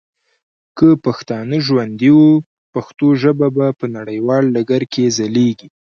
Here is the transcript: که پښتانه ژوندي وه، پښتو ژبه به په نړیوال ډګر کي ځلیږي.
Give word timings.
که 0.77 0.87
پښتانه 1.05 1.57
ژوندي 1.65 2.11
وه، 2.17 2.29
پښتو 2.73 3.07
ژبه 3.21 3.47
به 3.55 3.67
په 3.79 3.85
نړیوال 3.97 4.43
ډګر 4.55 4.81
کي 4.93 5.03
ځلیږي. 5.17 5.67